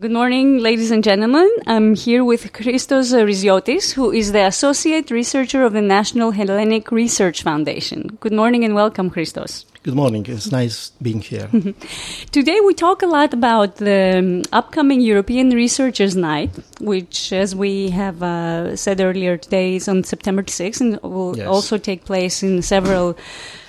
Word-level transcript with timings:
Good 0.00 0.12
morning, 0.12 0.58
ladies 0.58 0.90
and 0.90 1.04
gentlemen. 1.04 1.48
I'm 1.66 1.94
here 1.94 2.24
with 2.24 2.54
Christos 2.54 3.12
Riziotis, 3.12 3.92
who 3.92 4.10
is 4.10 4.32
the 4.32 4.46
Associate 4.46 5.10
Researcher 5.10 5.62
of 5.62 5.74
the 5.74 5.82
National 5.82 6.30
Hellenic 6.30 6.90
Research 6.90 7.42
Foundation. 7.42 8.16
Good 8.20 8.32
morning 8.32 8.64
and 8.64 8.74
welcome, 8.74 9.10
Christos. 9.10 9.66
Good 9.82 9.94
morning. 9.94 10.24
It's 10.26 10.50
nice 10.50 10.90
being 11.02 11.20
here. 11.20 11.48
Today 12.32 12.60
we 12.60 12.72
talk 12.74 13.02
a 13.02 13.06
lot 13.06 13.34
about 13.34 13.76
the 13.76 14.18
um, 14.18 14.42
upcoming 14.52 15.00
European 15.02 15.50
Researchers' 15.50 16.16
Night, 16.16 16.50
which, 16.80 17.32
as 17.32 17.54
we 17.54 17.90
have 17.90 18.22
uh, 18.22 18.76
said 18.76 19.00
earlier 19.02 19.36
today, 19.36 19.76
is 19.76 19.86
on 19.88 20.04
September 20.04 20.42
6th 20.42 20.80
and 20.80 21.00
will 21.02 21.36
Yes. 21.36 21.46
also 21.46 21.76
take 21.78 22.04
place 22.04 22.42
in 22.42 22.62
several 22.62 23.16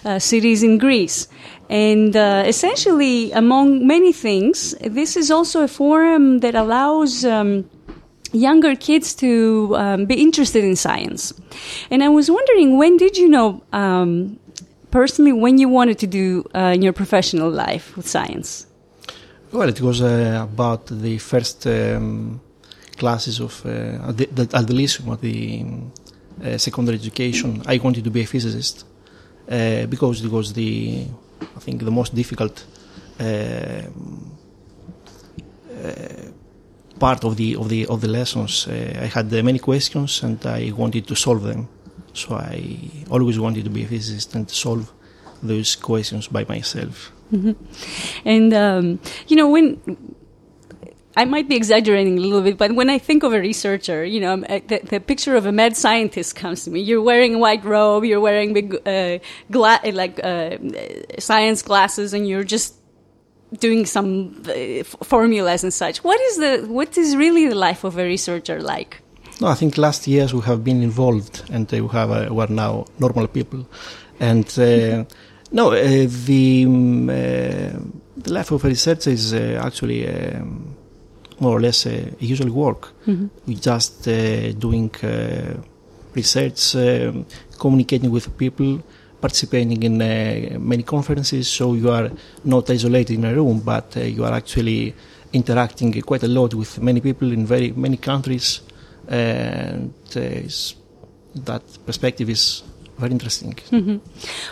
uh, 0.06 0.18
cities 0.20 0.64
in 0.64 0.78
Greece. 0.78 1.28
And 1.72 2.16
uh, 2.18 2.44
essentially, 2.46 3.32
among 3.32 3.88
many 3.88 4.12
things, 4.12 4.76
this 4.82 5.16
is 5.16 5.32
also 5.32 5.64
a 5.64 5.68
forum 5.68 6.40
that 6.40 6.54
allows. 6.54 7.26
Um, 7.26 7.70
younger 8.34 8.78
kids 8.78 9.14
to 9.14 9.76
um, 9.76 10.06
be 10.06 10.16
interested 10.16 10.64
in 10.64 10.74
science. 10.76 11.34
And 11.90 12.02
I 12.02 12.08
was 12.08 12.32
wondering, 12.32 12.78
when 12.78 12.96
did 12.96 13.18
you 13.18 13.28
know 13.28 13.62
um, 13.74 14.40
personally 14.90 15.34
when 15.34 15.58
you 15.58 15.68
wanted 15.68 15.98
to 16.00 16.08
do 16.08 16.46
uh, 16.56 16.72
in 16.74 16.82
your 16.82 16.94
professional 16.94 17.50
life 17.50 17.98
with 17.98 18.08
science? 18.08 18.68
Well, 19.52 19.68
it 19.68 19.82
was 19.82 20.02
uh, 20.02 20.48
about 20.50 20.88
the 20.88 21.18
first 21.18 21.68
um, 21.68 22.40
classes 22.98 23.40
of 23.42 23.66
uh, 23.66 24.10
at, 24.10 24.18
the, 24.18 24.50
at 24.54 24.68
the 24.68 24.74
Lyceum, 24.74 25.10
at 25.12 25.20
the 25.20 25.66
uh, 26.44 26.58
secondary 26.58 26.98
education. 26.98 27.62
I 27.66 27.78
wanted 27.78 28.04
to 28.06 28.12
be 28.12 28.22
a 28.22 28.26
physicist 28.26 28.86
uh, 29.50 29.86
because 29.88 30.24
it 30.24 30.32
was 30.32 30.54
the, 30.54 31.06
I 31.42 31.60
think, 31.60 31.84
the 31.84 31.92
most 31.92 32.16
difficult 32.16 32.66
uh, 33.20 33.24
uh, 33.24 33.82
part 37.00 37.24
of 37.24 37.36
the 37.36 37.56
of 37.56 37.70
the 37.70 37.88
of 37.88 38.02
the 38.02 38.08
lessons. 38.08 38.68
Uh, 38.68 39.04
I 39.04 39.08
had 39.08 39.32
many 39.32 39.60
questions 39.60 40.24
and 40.24 40.46
I 40.46 40.72
wanted 40.76 41.08
to 41.08 41.16
solve 41.16 41.44
them. 41.44 41.68
So 42.14 42.36
I 42.36 42.80
always 43.10 43.40
wanted 43.40 43.64
to 43.64 43.70
be 43.70 43.84
a 43.84 43.88
physicist 43.88 44.36
and 44.36 44.50
solve 44.50 44.92
those 45.44 45.76
questions 45.76 46.28
by 46.28 46.46
myself. 46.46 47.12
And 48.26 48.54
um, 48.54 49.00
you 49.28 49.36
know 49.36 49.50
when. 49.50 49.78
I 51.16 51.26
might 51.26 51.50
be 51.50 51.56
exaggerating 51.56 52.18
a 52.18 52.22
little 52.22 52.42
bit, 52.42 52.58
but 52.58 52.74
when 52.74 52.90
I 52.90 52.98
think 52.98 53.24
of 53.24 53.34
a 53.34 53.40
researcher, 53.40 54.06
you 54.06 54.22
know, 54.22 54.34
uh, 54.44 54.60
the, 54.68 54.80
the 54.84 55.00
picture 55.00 55.36
of 55.36 55.46
a 55.46 55.52
mad 55.52 55.76
scientist 55.76 56.36
comes 56.36 56.64
to 56.64 56.72
me. 56.72 56.80
You're 56.80 57.02
wearing 57.02 57.36
a 57.36 57.38
white 57.38 57.66
robe, 57.66 58.06
you're 58.06 58.22
wearing 58.22 58.54
big, 58.54 58.76
uh, 58.88 59.20
gla- 59.52 59.82
like 59.92 60.24
uh, 60.24 60.58
science 61.20 61.62
glasses, 61.64 62.14
and 62.14 62.28
you're 62.28 62.46
just 62.46 62.76
doing 63.60 63.86
some 63.86 64.42
uh, 64.48 64.52
f- 64.52 64.96
formulas 65.04 65.64
and 65.64 65.74
such. 65.74 66.04
What 66.04 66.20
is 66.22 66.38
the 66.38 66.66
what 66.70 66.98
is 66.98 67.18
really 67.18 67.48
the 67.48 67.56
life 67.56 67.84
of 67.84 67.98
a 67.98 68.06
researcher 68.06 68.62
like? 68.62 69.02
No, 69.42 69.48
I 69.48 69.56
think 69.56 69.78
last 69.78 70.08
years 70.08 70.34
we 70.34 70.42
have 70.42 70.64
been 70.64 70.82
involved 70.82 71.44
and 71.52 71.72
uh, 71.74 71.84
we 71.84 71.90
have 71.90 72.12
uh, 72.12 72.34
we 72.34 72.42
are 72.44 72.48
now 72.48 72.86
normal 73.00 73.28
people, 73.28 73.68
and 74.20 74.46
uh, 74.58 75.04
no, 75.52 75.72
uh, 75.72 76.08
the 76.26 76.64
um, 76.66 77.10
uh, 77.10 77.14
the 77.14 78.32
life 78.32 78.52
of 78.52 78.64
a 78.64 78.70
researcher 78.70 79.10
is 79.10 79.34
uh, 79.34 79.62
actually 79.66 80.08
um, 80.08 80.78
more 81.42 81.58
or 81.58 81.62
less 81.62 81.86
uh, 81.86 81.92
usual 82.20 82.52
work. 82.52 82.94
We 83.48 83.56
just 83.56 84.08
uh, 84.08 84.52
doing 84.54 84.92
uh, 85.04 85.58
research, 86.16 86.76
communicating 87.60 88.12
with 88.12 88.38
people, 88.38 88.82
participating 89.22 89.84
in 89.84 90.02
uh, 90.02 90.60
many 90.60 90.84
conferences. 90.84 91.48
So 91.48 91.74
you 91.74 91.90
are 91.90 92.10
not 92.44 92.70
isolated 92.70 93.14
in 93.14 93.26
a 93.26 93.34
room, 93.34 93.62
but 93.64 93.98
uh, 93.98 94.02
you 94.02 94.24
are 94.26 94.34
actually 94.34 94.94
interacting 95.34 95.94
quite 96.02 96.24
a 96.24 96.28
lot 96.28 96.54
with 96.54 96.80
many 96.82 97.00
people 97.02 97.32
in 97.32 97.46
very 97.46 97.72
many 97.72 97.98
countries, 97.98 98.62
and 99.08 99.94
uh, 100.16 100.22
that 101.36 101.64
perspective 101.86 102.30
is 102.30 102.64
very 102.98 103.12
interesting. 103.12 103.56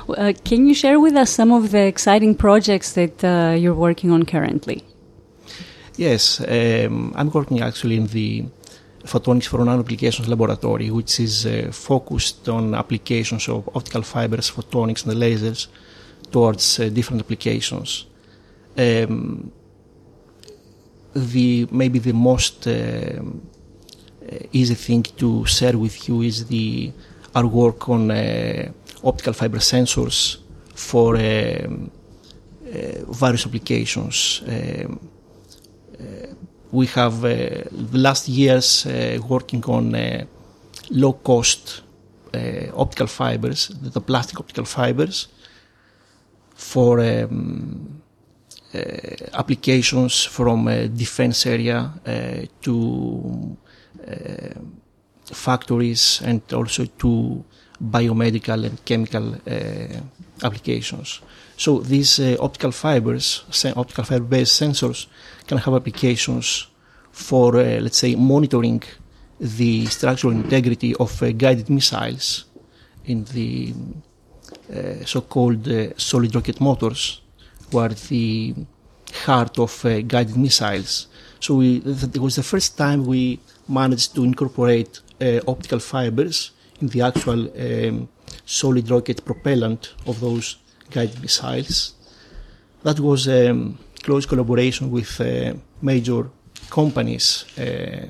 Uh, 0.08 0.34
can 0.44 0.68
you 0.68 0.74
share 0.74 1.00
with 1.00 1.16
us 1.16 1.30
some 1.30 1.52
of 1.52 1.72
the 1.72 1.82
exciting 1.86 2.36
projects 2.36 2.94
that 2.94 3.24
uh, 3.24 3.56
you're 3.56 3.76
working 3.76 4.12
on 4.12 4.24
currently? 4.24 4.84
Yes, 6.00 6.40
um, 6.40 7.12
I'm 7.14 7.30
working 7.30 7.60
actually 7.60 7.98
in 7.98 8.08
the 8.08 8.46
Photonics 9.04 9.48
for 9.48 9.66
Nano 9.66 9.82
Applications 9.82 10.30
Laboratory, 10.30 10.90
which 10.92 11.20
is 11.20 11.46
uh, 11.46 11.72
focused 11.74 12.48
on 12.48 12.74
applications 12.74 13.50
of 13.50 13.68
optical 13.76 14.04
fibers, 14.04 14.50
photonics, 14.50 15.06
and 15.06 15.18
lasers 15.18 15.68
towards 16.32 16.80
uh, 16.80 16.88
different 16.88 17.22
applications. 17.22 18.06
Um, 18.78 19.52
the 21.14 21.68
maybe 21.70 22.00
the 22.00 22.14
most 22.14 22.66
uh, 22.66 23.22
easy 24.54 24.76
thing 24.76 25.04
to 25.18 25.46
share 25.46 25.78
with 25.78 26.08
you 26.08 26.22
is 26.22 26.46
the 26.46 26.94
our 27.36 27.46
work 27.46 27.90
on 27.90 28.10
uh, 28.10 28.72
optical 29.04 29.34
fiber 29.34 29.58
sensors 29.58 30.38
for 30.74 31.18
um, 31.18 31.92
uh, 32.66 33.04
various 33.12 33.46
applications. 33.46 34.42
Um, 34.48 35.19
we 36.72 36.86
have 36.88 37.24
uh, 37.26 37.30
the 37.72 37.98
last 37.98 38.28
years 38.28 38.86
uh, 38.86 39.20
working 39.28 39.64
on 39.66 39.96
uh, 39.96 40.26
low 40.92 41.14
cost 41.14 41.82
uh, 42.34 42.72
optical 42.76 43.08
fibers, 43.08 43.70
the 43.82 44.02
plastic 44.02 44.40
optical 44.40 44.66
fibers, 44.66 45.28
for 46.54 47.00
um, 47.00 48.02
uh, 48.74 48.80
applications 49.34 50.26
from 50.26 50.68
uh, 50.68 50.86
defense 50.88 51.46
area 51.48 51.92
to 52.62 53.58
factories 55.26 56.22
and 56.24 56.42
also 56.54 56.86
to 56.86 57.44
biomedical 57.82 58.66
and 58.66 58.84
chemical 58.86 59.36
uh, 59.48 60.02
applications. 60.44 61.22
So 61.58 61.80
these 61.80 62.20
uh, 62.20 62.38
optical 62.40 62.72
fibers, 62.72 63.44
optical 63.76 64.04
fiber 64.04 64.26
based 64.26 64.62
sensors 64.62 65.08
can 65.48 65.58
have 65.58 65.74
applications 65.74 66.68
for, 67.12 67.58
uh, 67.58 67.80
let's 67.82 67.98
say, 67.98 68.16
monitoring 68.16 68.84
the 69.40 69.86
structural 69.88 70.34
integrity 70.34 70.96
of 70.96 71.20
guided 71.38 71.70
missiles 71.70 72.46
in 73.06 73.24
the 73.26 73.74
uh, 74.74 75.06
so-called 75.06 75.68
uh, 75.68 75.90
solid 75.98 76.34
rocket 76.36 76.60
motors, 76.62 77.22
were 77.72 77.90
the 77.90 78.56
heart 79.26 79.58
of 79.58 79.86
uh, 79.86 80.02
guided 80.02 80.38
missiles. 80.38 81.08
So 81.40 81.56
we, 81.56 81.80
th- 81.80 82.16
it 82.16 82.20
was 82.20 82.36
the 82.36 82.44
first 82.44 82.78
time 82.78 83.06
we 83.06 83.40
managed 83.68 84.16
to 84.16 84.24
incorporate 84.24 85.02
optical 85.48 85.80
fibers 85.80 86.52
the 86.82 87.02
actual 87.02 87.50
um, 87.60 88.10
solid 88.46 88.90
rocket 88.90 89.24
propellant 89.26 89.94
of 90.06 90.20
those 90.20 90.58
guided 90.90 91.22
missiles. 91.22 91.94
That 92.84 93.00
was 93.00 93.28
a 93.28 93.50
um, 93.50 93.78
close 94.04 94.26
collaboration 94.26 94.90
with 94.90 95.20
uh, 95.20 95.54
major 95.82 96.30
companies 96.70 97.46
uh, 97.58 98.08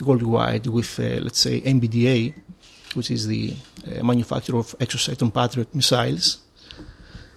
worldwide, 0.00 0.66
with 0.66 0.98
uh, 0.98 1.20
let's 1.22 1.40
say 1.40 1.60
MBDA, 1.60 2.34
which 2.94 3.10
is 3.10 3.26
the 3.26 3.54
uh, 3.86 4.02
manufacturer 4.02 4.58
of 4.58 4.76
Exocet 4.78 5.20
and 5.22 5.32
Patriot 5.34 5.74
missiles. 5.74 6.38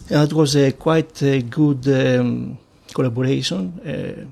And 0.09 0.29
it 0.29 0.33
was 0.33 0.55
a 0.55 0.71
quite 0.73 1.21
a 1.23 1.41
good 1.41 1.87
um, 1.87 2.57
collaboration, 2.93 3.79
uh, 3.79 4.25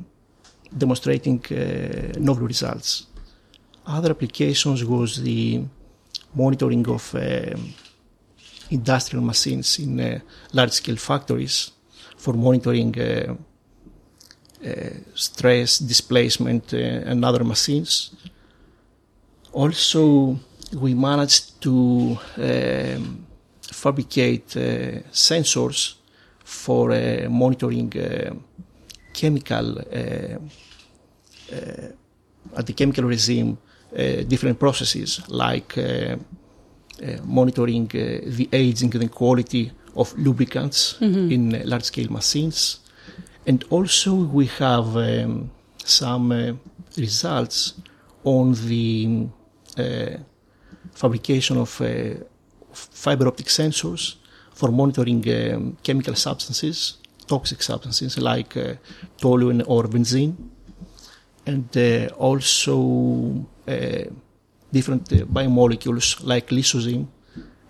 demonstrating 0.77 1.43
uh, 1.51 2.19
novel 2.19 2.47
results. 2.47 3.07
Other 3.85 4.11
applications 4.11 4.85
was 4.85 5.21
the 5.21 5.63
monitoring 6.33 6.87
of 6.87 7.15
um 7.15 7.73
industrial 8.71 9.23
machines 9.23 9.79
in 9.79 9.99
uh, 9.99 10.19
large-scale 10.53 10.95
factories 10.95 11.71
for 12.17 12.33
monitoring 12.33 12.97
uh, 12.99 13.35
uh, 14.65 14.89
stress, 15.13 15.79
displacement, 15.79 16.73
and 16.73 17.25
other 17.25 17.43
machines. 17.43 18.11
Also, 19.51 20.37
we 20.73 20.93
managed 20.93 21.61
to 21.61 22.17
um, 22.37 23.25
fabricate 23.61 24.55
uh, 24.55 25.01
sensors 25.11 25.95
for 26.43 26.91
uh, 26.91 27.27
monitoring 27.29 27.91
uh, 27.97 28.33
chemical 29.13 29.79
at 32.57 32.65
the 32.65 32.73
chemical 32.73 33.03
regime 33.03 33.57
different 34.27 34.57
processes 34.59 35.21
like 35.27 35.77
uh, 35.77 36.15
uh, 37.01 37.17
monitoring 37.23 37.87
uh, 37.93 38.21
the 38.37 38.47
aging 38.51 38.93
and 38.93 39.03
the 39.03 39.09
quality 39.09 39.71
of 39.95 40.13
lubricants 40.17 40.97
in 41.01 41.55
uh, 41.55 41.61
large 41.65 41.83
scale 41.83 42.11
machines. 42.11 42.79
And 43.45 43.63
also 43.69 44.13
we 44.13 44.45
have 44.45 44.95
um, 44.95 45.51
some 45.83 46.31
uh, 46.31 46.53
results 46.97 47.73
on 48.23 48.53
the 48.53 49.27
uh, 49.77 50.17
fabrication 50.93 51.57
of 51.57 51.81
uh, 51.81 52.15
fiber 52.71 53.27
optic 53.27 53.47
sensors 53.47 54.15
for 54.53 54.71
monitoring 54.71 55.23
um, 55.27 55.77
chemical 55.83 56.15
substances, 56.15 56.97
toxic 57.27 57.61
substances 57.63 58.17
like 58.17 58.55
uh, 58.57 58.75
toluene 59.17 59.63
or 59.65 59.83
benzene, 59.87 60.35
and 61.45 61.75
uh, 61.75 62.13
also 62.15 62.77
uh, 62.77 63.60
different 64.71 65.11
uh, 65.11 65.25
biomolecules 65.25 66.23
like 66.23 66.47
lysozyme, 66.47 67.07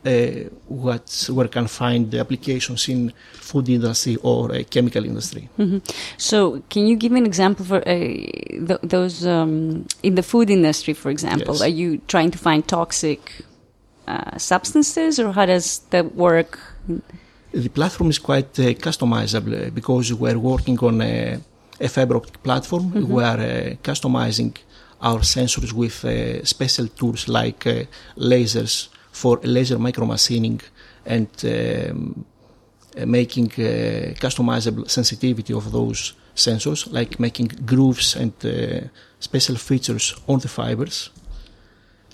uh, 0.06 0.50
what 0.68 1.30
where 1.32 1.48
can 1.48 1.68
find 1.68 2.14
applications 2.16 2.90
in 2.90 3.14
food 3.34 3.70
industry 3.70 4.18
or 4.24 4.52
uh, 4.52 4.64
chemical 4.70 5.06
industry. 5.06 5.50
So, 6.18 6.62
can 6.70 6.88
you 6.88 6.96
give 6.96 7.12
me 7.12 7.20
an 7.20 7.26
example 7.26 7.66
for 7.66 7.78
uh, 7.78 7.84
th- 7.86 8.82
those 8.84 9.26
um, 9.26 9.86
in 10.04 10.16
the 10.16 10.24
food 10.24 10.50
industry, 10.50 10.94
for 10.94 11.10
example? 11.12 11.54
Yes. 11.54 11.62
Are 11.62 11.74
you 11.82 12.00
trying 12.08 12.32
to 12.32 12.38
find 12.38 12.68
toxic 12.68 13.44
uh, 14.08 14.38
substances, 14.38 15.20
or 15.20 15.32
how 15.34 15.46
does 15.46 15.80
that 15.90 16.16
work? 16.16 16.60
The 17.54 17.70
platform 17.70 18.10
is 18.10 18.20
quite 18.20 18.60
uh, 18.60 18.74
customizable 18.74 19.68
uh, 19.68 19.70
because 19.70 20.14
we're 20.14 20.40
working 20.40 20.80
on 20.80 21.02
a, 21.02 21.40
a 21.80 21.90
fiber 21.90 22.16
optic 22.16 22.42
platform. 22.42 22.92
We 23.08 23.24
are 23.24 23.40
uh, 23.40 23.76
customizing 23.84 24.56
our 25.02 25.20
sensors 25.22 25.74
with 25.74 26.06
uh, 26.06 26.44
special 26.46 26.88
tools 26.88 27.28
like 27.28 27.66
uh, 27.68 27.84
lasers 28.18 28.90
for 29.12 29.40
laser 29.44 29.78
micromachining 29.78 30.62
and 31.06 31.30
um, 31.44 32.26
uh, 32.98 33.06
making 33.06 33.48
uh, 33.54 34.14
customizable 34.20 34.90
sensitivity 34.90 35.54
of 35.54 35.72
those 35.72 36.14
sensors, 36.36 36.92
like 36.92 37.20
making 37.20 37.48
grooves 37.66 38.16
and 38.16 38.34
uh, 38.46 38.82
special 39.20 39.56
features 39.56 40.16
on 40.28 40.40
the 40.40 40.48
fibers. 40.48 41.10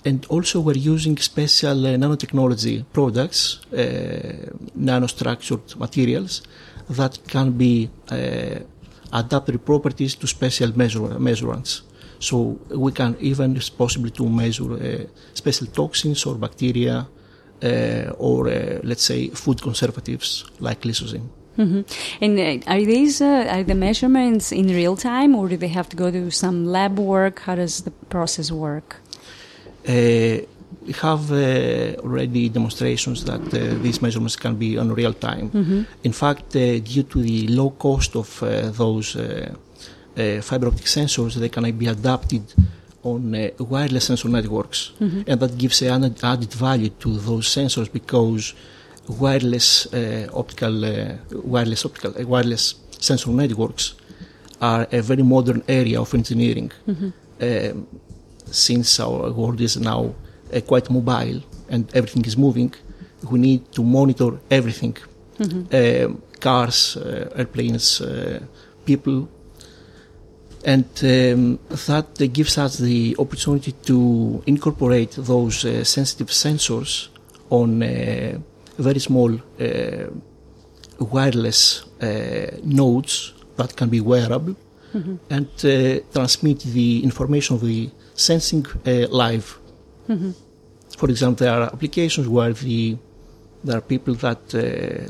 And 0.04 0.24
also, 0.26 0.60
we're 0.60 0.78
using 0.94 1.18
special 1.18 1.76
nanotechnology 1.76 2.84
products, 2.92 3.60
nanostructured 4.78 5.76
materials 5.76 6.42
that 6.88 7.18
can 7.26 7.50
be 7.50 7.90
adapted 9.12 9.64
properties 9.64 10.14
to 10.14 10.26
special 10.28 10.72
measure- 10.78 11.18
measurements. 11.18 11.82
So 12.18 12.58
we 12.70 12.92
can 12.92 13.16
even, 13.20 13.56
it's 13.56 13.70
possible 13.70 14.10
to 14.10 14.28
measure 14.28 14.72
uh, 14.72 15.06
special 15.34 15.66
toxins 15.68 16.26
or 16.26 16.34
bacteria 16.34 17.06
uh, 17.62 18.12
or, 18.18 18.48
uh, 18.48 18.80
let's 18.82 19.04
say, 19.04 19.28
food 19.28 19.60
conservatives 19.62 20.44
like 20.60 20.80
lysozyme. 20.82 21.28
hmm 21.56 21.80
And 22.20 22.38
uh, 22.38 22.72
are 22.72 22.84
these 22.84 23.20
uh, 23.20 23.54
are 23.54 23.64
the 23.64 23.74
measurements 23.74 24.52
in 24.52 24.68
real 24.68 24.96
time, 24.96 25.34
or 25.34 25.48
do 25.48 25.56
they 25.56 25.68
have 25.68 25.88
to 25.88 25.96
go 25.96 26.10
to 26.10 26.30
some 26.30 26.64
lab 26.64 26.98
work? 26.98 27.40
How 27.40 27.56
does 27.56 27.82
the 27.82 27.90
process 28.08 28.50
work? 28.52 28.96
Uh, 29.88 30.46
we 30.86 30.92
have 30.92 31.32
uh, 31.32 32.00
already 32.04 32.48
demonstrations 32.48 33.24
that 33.24 33.40
uh, 33.40 33.82
these 33.82 34.00
measurements 34.00 34.36
can 34.36 34.56
be 34.56 34.78
on 34.78 34.92
real 34.92 35.12
time. 35.12 35.50
In 36.02 36.12
fact, 36.12 36.56
uh, 36.56 36.78
due 36.80 37.02
to 37.02 37.22
the 37.22 37.48
low 37.48 37.70
cost 37.70 38.16
of 38.16 38.40
those 38.76 39.16
fiber 40.42 40.66
optic 40.70 40.86
sensors, 40.86 41.32
they 41.42 41.48
can 41.56 41.64
be 41.82 41.86
adapted 41.96 42.44
on 43.02 43.20
uh, 43.34 43.38
wireless 43.74 44.04
sensor 44.10 44.28
networks, 44.28 44.80
and 45.30 45.36
that 45.42 45.52
gives 45.62 45.82
an 45.82 46.04
added- 46.22 46.54
value 46.68 46.90
to 47.04 47.10
those 47.28 47.46
sensors 47.56 47.88
because 48.00 48.42
wireless 49.24 49.68
uh, 49.86 50.26
optical, 50.42 50.74
uh, 50.84 51.14
wireless 51.54 51.84
optical, 51.88 52.10
uh, 52.20 52.26
wireless 52.26 52.64
sensor 53.08 53.30
networks 53.42 53.94
are 54.60 54.86
a 54.92 55.00
very 55.10 55.22
modern 55.22 55.62
area 55.68 55.98
of 56.00 56.12
engineering. 56.14 56.70
Um, 57.40 57.86
since 58.50 58.98
our 59.06 59.30
world 59.32 59.60
is 59.60 59.76
now 59.76 60.02
uh, 60.52 60.60
quite 60.70 60.86
mobile 60.90 61.40
and 61.72 61.82
everything 61.94 62.24
is 62.26 62.36
moving, 62.36 62.70
we 63.30 63.38
need 63.38 63.60
to 63.76 63.82
monitor 63.82 64.30
everything 64.50 64.96
Um, 65.72 66.10
cars, 66.40 66.96
uh, 66.96 67.30
airplanes, 67.40 68.00
uh, 68.00 68.40
people. 68.84 69.18
And 70.68 70.84
um, 71.02 71.58
that 71.86 72.30
gives 72.34 72.58
us 72.58 72.76
the 72.76 73.16
opportunity 73.18 73.72
to 73.72 74.42
incorporate 74.46 75.12
those 75.12 75.64
uh, 75.64 75.82
sensitive 75.82 76.28
sensors 76.28 77.08
on 77.48 77.82
uh, 77.82 78.38
very 78.76 78.98
small 78.98 79.32
uh, 79.34 80.08
wireless 81.00 81.84
uh, 82.02 82.58
nodes 82.62 83.32
that 83.56 83.74
can 83.76 83.88
be 83.88 84.02
wearable 84.02 84.56
and 85.30 85.48
uh, 85.64 86.00
transmit 86.12 86.60
the 86.60 87.02
information 87.02 87.56
of 87.56 87.62
the 87.62 87.90
sensing 88.14 88.66
uh, 88.86 89.08
live. 89.08 89.58
For 90.98 91.08
example, 91.08 91.46
there 91.46 91.54
are 91.54 91.72
applications 91.72 92.28
where 92.28 92.52
the 92.52 92.98
there 93.64 93.78
are 93.78 93.86
people 93.94 94.14
that 94.14 94.42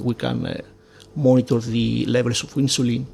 we 0.02 0.14
can 0.14 0.62
monitor 1.16 1.58
the 1.58 2.06
levels 2.06 2.44
of 2.44 2.54
insulin 2.54 3.06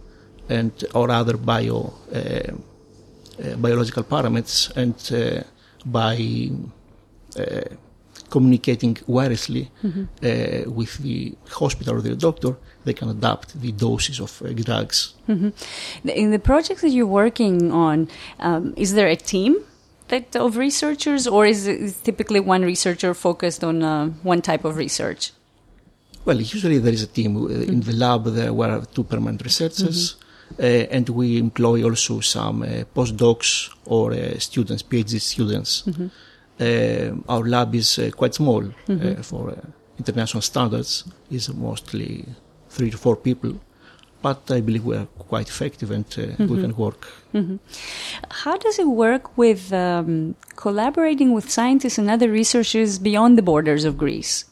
and 0.49 0.73
or 0.95 1.11
other 1.11 1.37
bio 1.37 1.93
uh, 2.13 2.19
uh, 2.19 3.57
biological 3.57 4.05
parameters, 4.05 4.71
and 4.77 4.95
uh, 5.13 5.43
by 5.85 6.51
uh, 7.39 7.61
communicating 8.31 8.95
wirelessly 9.09 9.69
uh, 9.85 10.71
with 10.71 10.99
the 10.99 11.35
hospital 11.51 11.97
or 11.97 12.01
the 12.01 12.17
doctor, 12.17 12.57
they 12.85 12.93
can 12.93 13.09
adapt 13.09 13.61
the 13.61 13.73
doses 13.73 14.21
of 14.21 14.43
uh, 14.43 14.53
drugs. 14.53 15.15
In 16.05 16.31
the 16.31 16.39
projects 16.39 16.83
that 16.83 16.91
you're 16.91 17.07
working 17.07 17.73
on, 17.73 18.09
um, 18.41 18.75
is 18.77 18.95
there 18.95 19.09
a 19.09 19.17
team 19.17 19.57
that 20.09 20.37
of 20.37 20.57
researchers, 20.57 21.27
or 21.27 21.47
is 21.47 21.67
it 21.67 21.95
typically 22.05 22.41
one 22.41 22.63
researcher 22.63 23.15
focused 23.15 23.65
on 23.65 23.83
uh, 23.83 24.09
one 24.23 24.43
type 24.43 24.65
of 24.65 24.77
research? 24.77 25.33
Well, 26.25 26.41
usually 26.41 26.79
there 26.79 26.93
is 26.93 27.03
a 27.03 27.07
team 27.07 27.37
uh, 27.37 27.49
in 27.49 27.81
the 27.81 27.93
lab. 27.93 28.25
There 28.25 28.53
were 28.53 28.85
two 28.95 29.05
permanent 29.05 29.43
researchers, 29.43 30.15
uh, 30.15 30.24
and 30.59 31.09
we 31.09 31.39
employ 31.39 31.85
also 31.85 32.21
some 32.21 32.63
uh, 32.63 32.85
postdocs 32.95 33.71
or 33.87 34.13
uh, 34.13 34.39
students, 34.39 34.83
PhD 34.83 35.21
students. 35.21 35.85
Uh, 36.61 37.17
our 37.29 37.45
lab 37.49 37.75
is 37.75 37.99
uh, 37.99 38.11
quite 38.17 38.35
small 38.35 38.65
uh, 38.89 39.23
for 39.23 39.51
uh, 39.51 39.57
international 39.99 40.41
standards. 40.41 41.05
is 41.31 41.53
mostly 41.53 42.25
three 42.69 42.91
to 42.91 42.97
four 42.97 43.17
people, 43.17 43.59
but 44.23 44.51
I 44.51 44.61
believe 44.61 44.85
we 44.85 44.97
are 44.97 45.07
quite 45.19 45.49
effective 45.49 45.91
and 45.91 46.05
uh, 46.17 46.45
we 46.45 46.61
can 46.61 46.77
work. 46.77 47.09
How 48.31 48.57
does 48.57 48.79
it 48.79 48.87
work 48.87 49.37
with 49.37 49.73
um, 49.73 50.37
collaborating 50.55 51.33
with 51.33 51.51
scientists 51.51 51.99
and 51.99 52.09
other 52.09 52.31
researchers 52.31 53.01
beyond 53.01 53.37
the 53.37 53.43
borders 53.43 53.85
of 53.85 53.99
Greece? 53.99 54.45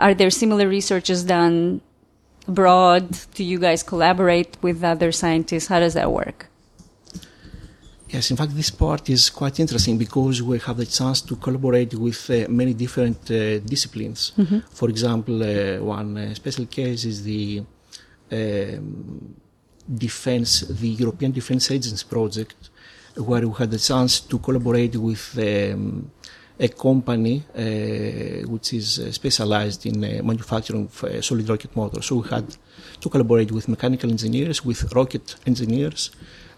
Are 0.00 0.14
there 0.14 0.30
similar 0.30 0.68
researches 0.68 1.22
done 1.22 1.80
abroad? 2.48 3.18
Do 3.34 3.44
you 3.44 3.58
guys 3.58 3.82
collaborate 3.82 4.56
with 4.62 4.82
other 4.84 5.12
scientists? 5.12 5.66
How 5.68 5.80
does 5.80 5.94
that 5.94 6.10
work? 6.12 6.48
Yes, 8.08 8.30
in 8.30 8.36
fact, 8.36 8.54
this 8.54 8.70
part 8.70 9.10
is 9.10 9.30
quite 9.30 9.58
interesting 9.58 9.98
because 9.98 10.40
we 10.40 10.58
have 10.60 10.76
the 10.76 10.86
chance 10.86 11.20
to 11.22 11.34
collaborate 11.36 11.92
with 11.94 12.30
uh, 12.30 12.46
many 12.48 12.72
different 12.72 13.28
uh, 13.30 13.58
disciplines. 13.58 14.32
For 14.72 14.88
example, 14.88 15.42
uh, 15.42 15.82
one 15.82 16.16
uh, 16.16 16.34
special 16.34 16.66
case 16.66 17.04
is 17.04 17.24
the 17.24 17.64
um, 18.30 19.34
defense, 19.92 20.60
the 20.60 20.88
European 20.88 21.32
Defense 21.32 21.70
Agency 21.70 22.06
project, 22.08 22.70
where 23.16 23.46
we 23.46 23.54
had 23.54 23.70
the 23.70 23.78
chance 23.78 24.20
to 24.20 24.38
collaborate 24.38 24.94
with 24.96 25.36
um, 25.38 26.10
a 26.58 26.68
company 26.68 27.42
uh, 27.54 28.48
which 28.48 28.72
is 28.72 28.98
uh, 28.98 29.12
specialized 29.12 29.84
in 29.86 30.02
uh, 30.02 30.22
manufacturing 30.22 30.84
of 30.84 31.24
solid 31.24 31.48
rocket 31.48 31.74
motors. 31.76 32.06
So 32.06 32.16
we 32.16 32.28
had 32.28 32.56
to 33.00 33.08
collaborate 33.08 33.52
with 33.52 33.68
mechanical 33.68 34.10
engineers, 34.10 34.64
with 34.64 34.92
rocket 34.94 35.36
engineers, 35.46 36.10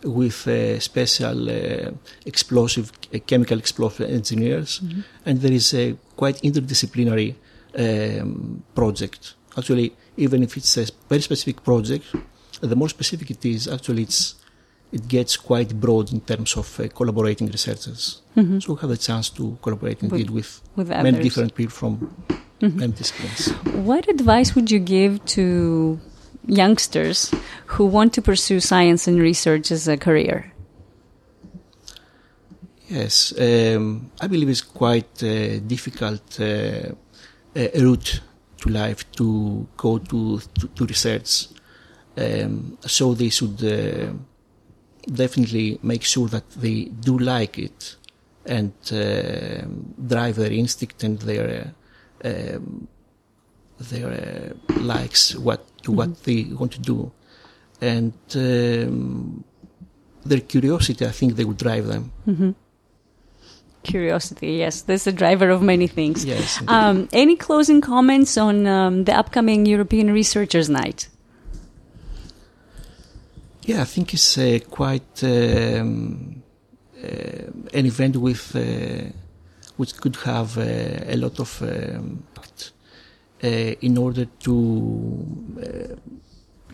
with 0.02 0.46
uh, 0.46 0.78
special 0.78 1.50
uh, 1.50 1.90
explosive, 2.24 2.92
uh, 3.12 3.18
chemical 3.26 3.58
explosive 3.58 4.08
engineers, 4.10 4.80
and 5.26 5.40
there 5.40 5.52
is 5.52 5.74
a 5.74 5.96
quite 6.16 6.36
interdisciplinary 6.42 7.34
um, 7.76 8.62
project. 8.74 9.34
Actually, 9.56 9.92
even 10.16 10.42
if 10.42 10.56
it's 10.56 10.76
a 10.76 10.86
very 11.08 11.22
specific 11.22 11.64
project, 11.64 12.04
the 12.60 12.76
more 12.76 12.88
specific 12.88 13.30
it 13.30 13.44
is, 13.44 13.66
actually 13.66 14.02
it's 14.02 14.36
it 14.92 15.06
gets 15.08 15.36
quite 15.36 15.78
broad 15.78 16.12
in 16.12 16.20
terms 16.20 16.56
of 16.56 16.80
uh, 16.80 16.88
collaborating 16.88 17.48
researchers. 17.48 18.22
So 18.60 18.74
we 18.74 18.80
have 18.80 18.90
a 18.90 18.96
chance 18.96 19.30
to 19.30 19.58
collaborate 19.60 20.02
indeed 20.02 20.30
with, 20.30 20.62
with 20.76 20.88
many 20.88 21.08
others. 21.08 21.24
different 21.24 21.54
people 21.54 21.72
from 21.72 22.14
many 22.60 22.92
disciplines. 22.92 23.48
What 23.84 24.08
advice 24.08 24.54
would 24.54 24.70
you 24.70 24.78
give 24.78 25.24
to 25.26 25.98
youngsters 26.46 27.32
who 27.66 27.86
want 27.86 28.12
to 28.14 28.22
pursue 28.22 28.60
science 28.60 29.06
and 29.06 29.18
research 29.18 29.70
as 29.70 29.88
a 29.88 29.96
career? 29.96 30.52
Yes, 32.88 33.34
um, 33.38 34.10
I 34.20 34.26
believe 34.28 34.48
it's 34.48 34.62
quite 34.62 35.22
uh, 35.22 35.58
difficult 35.58 36.40
uh, 36.40 36.44
uh, 36.44 37.68
route 37.74 38.20
to 38.58 38.68
life 38.70 39.10
to 39.12 39.68
go 39.76 39.98
to 39.98 40.40
to, 40.58 40.68
to 40.68 40.86
research. 40.86 41.48
Um, 42.16 42.78
so 42.86 43.14
they 43.14 43.28
should 43.28 43.62
uh, 43.62 44.12
definitely 45.12 45.78
make 45.82 46.02
sure 46.04 46.28
that 46.28 46.48
they 46.50 46.84
do 46.84 47.18
like 47.18 47.58
it 47.58 47.96
and 48.46 48.72
uh, 48.92 49.66
drive 50.06 50.36
their 50.36 50.52
instinct 50.52 51.02
and 51.04 51.18
their 51.20 51.72
uh, 52.24 52.28
um, 52.28 52.88
their 53.78 54.10
uh, 54.10 54.80
likes, 54.80 55.34
what 55.36 55.64
what 55.86 56.24
they 56.24 56.44
want 56.44 56.72
to 56.72 56.80
do, 56.80 57.12
and 57.80 58.12
um, 58.34 59.44
their 60.24 60.40
curiosity. 60.40 61.06
I 61.06 61.10
think 61.10 61.36
they 61.36 61.44
will 61.44 61.54
drive 61.54 61.86
them. 61.86 62.12
Curiosity, 63.84 64.52
yes, 64.54 64.82
that's 64.82 65.04
the 65.04 65.12
driver 65.12 65.48
of 65.50 65.62
many 65.62 65.86
things. 65.86 66.24
Yes. 66.24 66.60
Um, 66.66 67.08
any 67.12 67.36
closing 67.36 67.80
comments 67.80 68.36
on 68.36 68.66
um, 68.66 69.04
the 69.04 69.12
upcoming 69.12 69.64
European 69.66 70.12
Researchers' 70.12 70.68
Night? 70.68 71.08
Yeah, 73.68 73.82
I 73.82 73.84
think 73.84 74.14
it's 74.14 74.38
uh, 74.38 74.60
quite 74.70 75.22
um, 75.24 76.42
uh, 77.04 77.06
an 77.74 77.84
event 77.84 78.16
with 78.16 78.56
uh, 78.56 79.12
which 79.76 79.94
could 79.94 80.16
have 80.24 80.56
uh, 80.56 81.04
a 81.06 81.16
lot 81.18 81.38
of 81.38 81.60
um, 81.60 82.24
impact, 82.34 82.72
in 83.42 83.98
order 83.98 84.24
to 84.24 85.98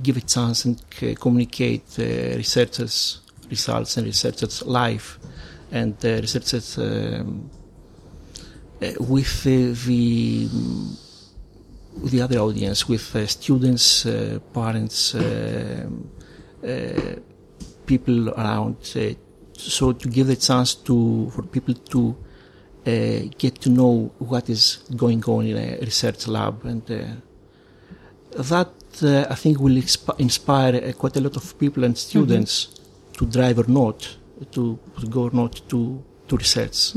give 0.01 0.17
a 0.19 0.21
chance 0.21 0.67
and 0.67 0.81
communicate 1.19 1.99
researchers' 1.99 3.23
results 3.51 3.97
and 3.97 4.07
researchers' 4.07 4.63
life 4.65 5.19
and 5.73 5.97
researchers 6.05 6.79
um, 6.79 7.51
with 9.01 9.47
uh, 9.47 9.75
the 9.85 10.49
the 12.05 12.21
other 12.23 12.39
audience, 12.39 12.89
with 12.89 13.17
uh, 13.17 13.27
students, 13.27 14.07
uh, 14.07 14.39
parents. 14.53 15.17
Uh, 16.65 17.17
people 17.87 18.31
around. 18.31 18.77
Uh, 18.97 19.15
so 19.53 19.93
to 19.93 20.09
give 20.09 20.27
the 20.27 20.37
chance 20.37 20.75
to 20.75 21.31
for 21.31 21.43
people 21.43 21.75
to 21.75 22.17
uh, 22.87 23.21
get 23.39 23.61
to 23.61 23.71
know 23.71 24.11
what 24.19 24.49
is 24.49 24.79
going 24.97 25.23
on 25.25 25.47
in 25.47 25.57
a 25.57 25.79
research 25.81 26.27
lab, 26.29 26.65
and 26.65 26.83
that 28.51 28.73
I 29.31 29.35
think 29.35 29.61
will 29.61 29.77
inspire 30.19 30.93
quite 30.93 31.17
a 31.17 31.21
lot 31.21 31.37
of 31.37 31.59
people 31.59 31.85
and 31.85 31.97
students 31.97 32.69
to 33.19 33.27
drive 33.27 33.59
or 33.59 33.69
not, 33.69 34.17
to, 34.53 34.79
to 35.01 35.07
go 35.07 35.23
or 35.25 35.31
not 35.33 35.63
to 35.69 36.03
to 36.29 36.37
research. 36.37 36.95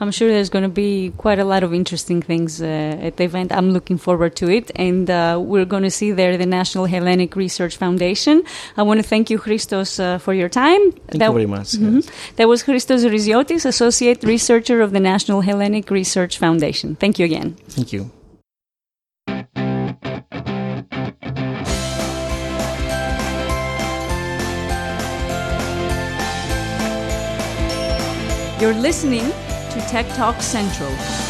I'm 0.00 0.10
sure 0.10 0.28
there's 0.28 0.50
going 0.50 0.62
to 0.64 0.68
be 0.68 1.12
quite 1.16 1.38
a 1.38 1.44
lot 1.44 1.62
of 1.62 1.72
interesting 1.72 2.20
things 2.22 2.60
uh, 2.62 2.66
at 3.08 3.16
the 3.16 3.24
event. 3.24 3.52
I'm 3.52 3.70
looking 3.70 3.98
forward 3.98 4.36
to 4.36 4.48
it. 4.50 4.70
And 4.76 5.10
uh, 5.10 5.38
we're 5.42 5.64
going 5.64 5.82
to 5.84 5.90
see 5.90 6.12
there 6.12 6.36
the 6.36 6.46
National 6.46 6.86
Hellenic 6.86 7.36
Research 7.36 7.76
Foundation. 7.76 8.42
I 8.76 8.82
want 8.82 8.98
to 9.00 9.06
thank 9.06 9.30
you, 9.30 9.38
Christos, 9.38 9.98
uh, 9.98 10.18
for 10.18 10.34
your 10.34 10.48
time. 10.48 10.92
Thank 10.92 11.18
That- 11.20 11.26
you 11.28 11.32
very 11.32 11.46
much. 11.46 11.72
Mhm. 11.72 11.94
yes. 12.04 12.10
That 12.36 12.48
was 12.48 12.62
Christos 12.62 13.04
Riziotis, 13.04 13.64
Associate 13.64 14.22
Researcher 14.24 14.80
of 14.80 14.92
the 14.92 15.00
National 15.00 15.40
Hellenic 15.42 15.90
Research 15.90 16.38
Foundation. 16.38 16.96
Thank 16.96 17.18
you 17.18 17.24
again. 17.24 17.56
Thank 17.68 17.92
you. 17.92 18.10
You're 28.60 28.72
listening 28.72 29.30
to 29.74 29.80
Tech 29.88 30.06
Talk 30.10 30.40
Central. 30.40 31.23